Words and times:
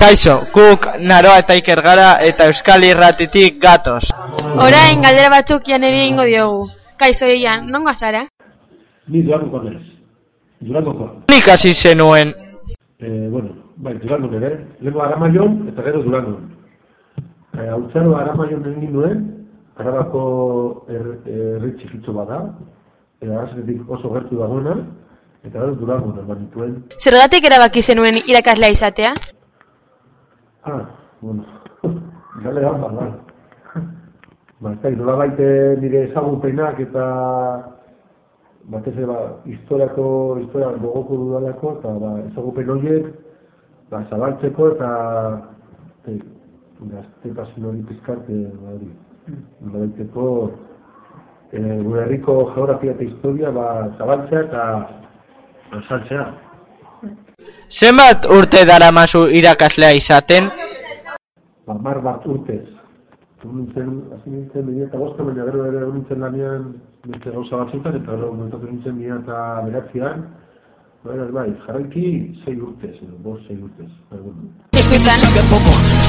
Kaixo, 0.00 0.34
guk 0.54 0.86
naroa 1.04 1.42
eta 1.42 1.52
iker 1.60 1.82
gara 1.84 2.06
eta 2.24 2.46
euskal 2.48 2.86
irratitik 2.88 3.58
gatoz. 3.60 4.06
Orain 4.64 5.02
galdera 5.04 5.28
batzuk 5.34 5.66
janeri 5.68 6.06
ingo 6.08 6.24
diogu. 6.24 6.62
Kaixo 6.96 7.26
Ian, 7.28 7.66
nongo 7.68 7.92
zara? 7.92 8.22
Ni 9.08 9.20
Durangoko 9.26 9.60
naiz. 9.64 9.82
Durangoko. 10.60 11.08
Nik 11.28 11.48
hasi 11.52 11.74
zenuen. 11.74 12.32
Eh, 12.98 13.28
bueno, 13.30 13.52
bai, 13.76 13.92
Durango 13.98 14.30
ere. 14.38 14.50
Lego 14.80 15.02
Aramaion 15.02 15.68
eta 15.68 15.84
gero 15.84 16.00
Durango. 16.06 16.38
Eh, 17.58 17.68
Hautzaro 17.68 18.14
Aramaion 18.16 18.64
egin 18.70 18.94
nuen, 18.94 19.26
Arabako 19.76 20.22
herri 20.88 21.74
txikitxo 21.76 22.14
bada, 22.16 22.38
eta 23.20 23.36
arazetik 23.36 23.84
oso 23.98 24.14
gertu 24.14 24.40
dagoena, 24.40 24.78
eta 25.44 25.58
gero 25.58 25.76
Durango 25.82 26.14
eman 26.24 26.40
dituen. 26.46 26.74
Zergatik 27.04 27.50
erabaki 27.50 27.82
zenuen 27.82 28.22
irakaslea 28.24 28.78
izatea? 28.78 29.12
Ah, 30.62 30.84
bueno, 31.22 31.42
gale 32.42 32.60
da, 32.60 32.70
ba, 32.72 32.88
ba, 34.60 34.72
ez 34.84 34.96
nola 34.98 35.14
baite 35.16 35.76
nire 35.80 36.02
ezagupenak 36.10 36.82
eta 36.84 37.04
batez 38.68 38.92
ere, 38.92 39.06
ba, 39.08 39.16
historiako, 39.48 40.04
historia 40.42 40.68
gogoko 40.82 41.16
dudalako, 41.16 41.72
eta 41.78 41.94
ba, 42.02 42.10
ezagupen 42.26 42.68
horiek, 42.74 43.08
ba, 43.88 44.02
zabaltzeko 44.10 44.68
eta 44.74 44.90
e, 46.04 46.18
gaztetasun 46.92 47.70
hori 47.72 47.80
pizkarte, 47.88 48.42
ba, 48.60 48.76
hori, 48.76 48.92
nola 49.64 49.86
baiteko, 49.86 50.28
e, 51.52 51.64
gure 51.88 52.04
herriko 52.04 52.36
geografia 52.52 52.98
eta 52.98 53.08
historia, 53.08 53.56
ba, 53.56 53.66
zabaltzea 53.96 54.44
eta 54.50 54.68
azaltzea. 55.80 56.28
Zenbat 57.70 58.26
urte 58.26 58.64
daramazu 58.66 59.26
irakaslea 59.40 59.94
izaten? 59.96 60.50
ba, 61.70 61.78
mar 61.78 62.02
bat 62.02 62.26
urtez. 62.26 62.66
Nintzen, 63.44 63.88
hasi 64.12 64.30
nintzen 64.30 64.66
bine 64.68 64.84
eta 64.84 64.98
bosta, 65.00 65.24
baina 65.24 65.46
gero 65.48 65.64
ere 65.70 65.86
nintzen 65.94 66.20
lanean 66.20 66.66
beste 67.06 67.32
gauza 67.36 67.62
batzutan, 67.62 67.96
eta 68.00 68.16
gero 68.16 68.32
momentatu 68.34 68.68
nintzen 68.68 68.98
bine 68.98 69.16
eta 69.16 69.38
beratzean, 69.68 70.26
bai, 71.06 71.18
bai, 71.38 71.48
jarraiki 71.66 72.06
sei 72.44 72.58
urtez, 72.68 72.96
edo, 73.00 73.16
bost 73.24 73.46
sei 73.48 73.56
urtez. 73.56 73.90
Bueno. 74.10 74.50
Ikutan, 74.82 75.28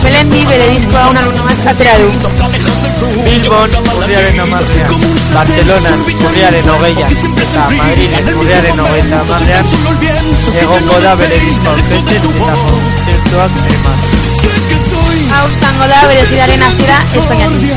Belen 0.03 0.33
bi 0.33 0.47
bere 0.49 0.71
diskoa 0.75 1.09
una 1.13 1.27
luna 1.29 1.43
más 1.47 1.67
atera 1.73 1.99
du. 2.03 2.90
Bilbon 3.31 3.71
urriaren 3.95 4.39
amarrean, 4.43 4.95
Barcelonan 5.33 6.01
urriaren 6.27 6.65
hogeian 6.71 7.13
eta 7.43 7.61
Madrilen 7.77 8.25
urriaren 8.41 8.81
hogeita 8.85 9.19
amarrean 9.23 9.69
egongo 10.63 10.97
da 11.05 11.13
bere 11.21 11.37
disko 11.43 11.69
aurkezten 11.73 12.27
eta 12.41 12.57
kontzertuak 12.63 13.55
eman. 13.75 14.03
Hau 15.37 15.45
zango 15.61 15.87
da 15.93 16.01
bere 16.11 16.27
zidaren 16.33 16.67
azera 16.67 16.99
Espainiatik. 17.21 17.71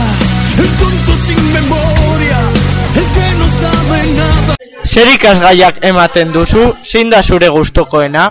Zer 4.90 5.14
ikasgaiak 5.14 5.82
ematen 5.94 6.34
duzu, 6.34 6.66
zein 6.82 7.14
da 7.14 7.22
zure 7.22 7.54
gustokoena? 7.60 8.28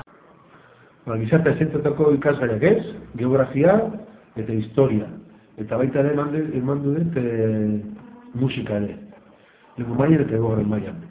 Ba, 1.07 1.13
gizarte 1.23 1.55
zentzatako 1.55 2.03
ikasgaiak 2.19 2.71
ez, 2.75 2.79
geografia 3.15 3.79
eta 4.35 4.51
historia. 4.51 5.07
Eta 5.61 5.77
baita 5.77 6.01
ere 6.01 6.13
eman, 6.13 6.33
eman 6.57 6.81
du 6.83 6.95
dut 6.97 7.17
e, 7.17 7.25
musika 8.33 8.79
ere. 8.79 8.95
Lego 9.77 9.97
mailan 9.99 10.25
eta 10.25 10.37
egorren 10.39 10.69
mailan. 10.69 11.01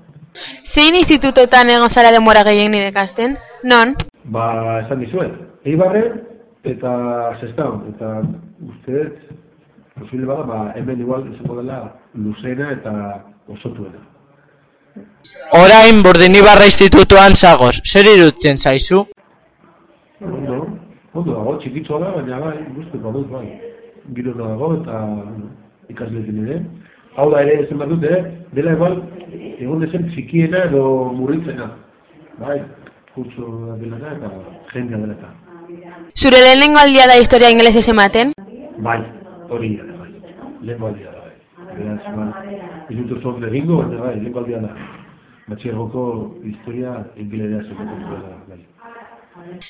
Zein 0.75 0.97
institutotan 0.99 1.71
egon 1.71 1.91
zara 1.91 2.11
denbora 2.15 2.43
gehien 2.49 2.73
nire 2.75 2.93
kasten? 2.93 3.37
Non? 3.63 3.95
Ba, 4.35 4.47
esan 4.83 5.03
dizuet, 5.03 5.35
Eibarren 5.69 6.21
eta 6.67 6.93
Sestaon, 7.41 7.89
eta 7.95 8.15
uste 8.67 8.97
dut, 8.97 9.19
posible 9.99 10.27
bada, 10.27 10.47
ba, 10.49 10.61
hemen 10.79 11.01
igual 11.01 11.27
izango 11.35 11.61
dela 11.61 11.83
luzena 12.15 12.73
eta 12.79 12.95
osotuena. 13.49 14.03
Orain 15.59 16.03
Burdinibarra 16.05 16.67
institutuan 16.71 17.37
zagoz, 17.37 17.77
zer 17.87 18.09
irutzen 18.11 18.59
zaizu? 18.59 19.05
Ondo, 20.23 20.59
ondo 21.13 21.31
dago, 21.31 21.59
txikitzoa 21.63 22.01
da, 22.03 22.17
baina 22.17 22.41
bai, 22.43 22.57
guztuko 22.79 23.15
dut, 23.19 23.31
bai. 23.31 23.72
Giro 24.11 24.35
dago 24.35 24.75
eta 24.81 24.99
bueno, 25.07 25.51
ikasleekin 25.89 26.43
ere. 26.47 26.61
Hau 27.17 27.29
da 27.31 27.43
ere, 27.45 27.61
esan 27.63 27.79
behar 27.79 27.93
dute, 27.93 28.19
dela 28.57 28.73
igual, 28.75 28.99
egon 29.61 29.83
dezen 29.85 30.09
txikiena 30.11 30.65
edo 30.71 30.83
murritzena. 31.15 31.69
Bai, 32.41 32.59
kurtso 33.15 33.77
dela 33.81 34.01
eta 34.17 34.33
jendea 34.73 34.99
dela 35.05 35.15
eta. 35.19 35.31
Zure 36.19 36.41
lehenengo 36.45 36.81
aldia 36.83 37.07
da 37.09 37.21
historia 37.21 37.53
ingelesez 37.53 37.87
ematen? 37.93 38.35
Bai, 38.89 38.99
hori 39.49 39.77
da, 39.77 39.87
bai. 40.01 40.11
Lehen 40.67 40.83
aldia 40.91 41.15
da, 41.15 41.23
bai. 41.29 41.71
Beraz, 41.77 42.03
bai, 42.17 42.59
minutu 42.91 43.21
zon 43.23 43.49
egingo, 43.53 43.79
baina 43.85 44.03
bai, 44.09 44.17
lehen 44.19 44.43
aldia 44.43 44.65
da. 44.67 44.75
Batxergoko 45.47 46.05
historia 46.49 46.99
ingilerea 47.17 47.63
zekatu 47.69 48.03
zuela, 48.09 48.37
bai. 48.51 48.61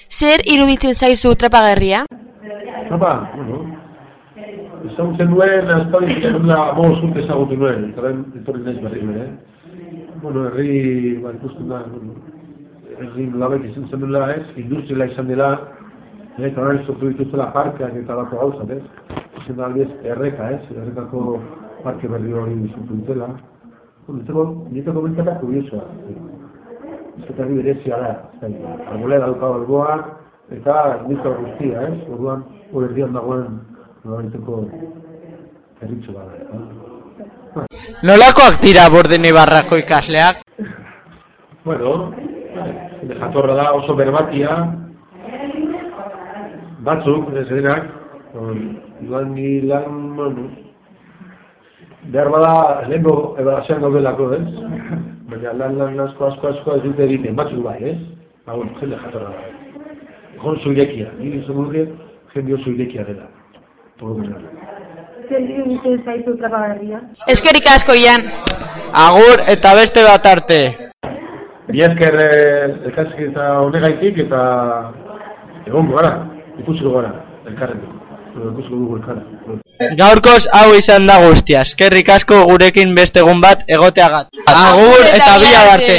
Zer 0.09 0.43
iruditzen 0.55 0.95
zaizu 0.95 1.35
trapagerria? 1.39 2.05
Apa, 2.93 3.13
bueno, 3.37 3.63
ezagutzen 4.91 5.31
nuen, 5.31 5.71
aspaldi, 5.71 6.19
da, 6.49 6.59
bost 6.77 7.05
urte 7.07 7.23
ezagutu 7.23 7.57
nuen, 7.59 7.89
eta 7.93 8.05
ben, 8.07 8.25
etorri 8.41 8.65
naiz 8.67 8.79
berri 8.83 9.03
eh? 9.23 9.29
Bueno, 10.23 10.47
herri, 10.49 11.19
ba, 11.23 11.33
ikusten 11.39 11.71
da, 11.71 11.83
herri 12.99 13.27
nolabait 13.31 13.65
izan 13.71 13.89
zen 13.91 14.05
dela, 14.05 14.27
ez, 14.35 14.45
industriala 14.57 15.09
izan 15.11 15.31
dela, 15.31 15.49
eh, 16.39 16.47
eta 16.49 16.63
orain 16.63 16.83
sortu 16.87 17.13
dituzela 17.13 17.51
parkeak 17.55 17.97
eta 18.03 18.19
lako 18.19 18.43
gauzat, 18.43 18.71
ez? 18.77 19.23
Izan 19.43 19.59
da 19.61 19.69
aldiz, 19.71 19.89
erreka, 20.15 20.51
ez, 20.57 20.63
errekako 20.77 21.41
parke 21.83 22.11
berri 22.11 22.33
hori 22.33 22.71
sortu 22.75 23.01
dutela. 23.01 23.33
Bueno, 24.07 24.21
niretzako, 24.21 24.47
niretzako 24.71 25.05
bintzata 25.07 25.39
kuriosoa. 25.41 25.85
Ez 27.19 27.29
eta 27.29 27.43
herri 27.45 27.61
berezia 27.61 27.99
da, 28.03 28.15
ez 28.43 28.55
arbolea 28.95 29.27
dauka 29.27 29.55
alboa, 29.61 29.99
eta 30.51 30.79
nika 31.09 31.37
guztia, 31.39 31.87
ez? 31.89 32.01
Orduan, 32.11 32.47
hori 32.73 32.91
herrian 32.91 33.15
dagoen, 33.19 33.61
nolabaiteko 34.05 34.55
herritxo 35.83 36.13
bada, 36.15 36.35
eh? 36.39 36.83
Nolakoak 38.07 38.59
dira 38.63 38.89
Burdinibarrako 38.91 39.79
ikasleak? 39.83 40.43
Bueno, 41.65 42.13
de 43.03 43.15
jatorra 43.21 43.55
da 43.59 43.67
oso 43.79 43.95
berbatia, 43.95 44.57
batzuk, 46.87 47.31
ez 47.39 47.47
denak, 47.51 47.91
lan 49.13 49.35
ni 49.37 49.61
lan, 49.71 50.17
bueno, 50.17 50.49
behar 52.15 52.31
bada, 52.35 52.55
lehenko 52.89 53.37
ebarazioan 53.39 53.85
gaudelako, 53.87 54.33
ez? 54.39 54.47
Baina 55.31 55.53
lan 55.61 55.79
lan 55.79 56.01
asko 56.09 56.33
asko 56.33 56.51
asko 56.55 56.79
ez 56.79 56.83
dute 56.89 57.07
egiten, 57.07 57.37
batzuk 57.39 57.63
bai, 57.67 57.79
ez? 57.93 57.99
Ba, 58.47 58.57
bueno, 58.57 58.75
jende 58.81 58.99
jatorra 59.05 59.31
da. 59.31 59.53
Egon 60.35 60.59
zuilekia, 60.65 61.13
nire 61.21 61.45
izan 61.45 61.63
urge, 61.67 61.87
jende 62.35 62.59
oso 62.59 62.75
irekia 62.75 63.07
dela. 63.07 63.31
Eskerik 67.35 67.69
asko 67.75 67.95
Ian. 67.95 68.25
Agur 68.93 69.43
eta 69.55 69.75
beste 69.79 70.03
bat 70.05 70.27
arte. 70.27 70.59
Bi 71.73 71.85
esker 71.87 72.19
eh, 72.21 72.89
elkarrizketa 72.89 73.47
honegaitik 73.63 74.19
eta 74.27 74.41
egongo 75.67 75.97
gara, 76.01 76.13
ikusiko 76.59 76.97
gara, 76.99 77.13
Ikusiko 78.33 78.77
dugu 78.77 78.99
elkarra. 78.99 79.23
Gaurkoz 79.99 80.43
hau 80.57 80.75
izan 80.77 81.07
da 81.07 81.19
guztia, 81.27 81.63
eskerrik 81.69 82.09
asko 82.17 82.43
gurekin 82.51 82.95
beste 82.99 83.21
egun 83.21 83.41
bat 83.45 83.65
egoteagat. 83.69 84.31
Agur 84.53 85.09
eta 85.09 85.39
bila 85.43 85.65
arte. 85.77 85.99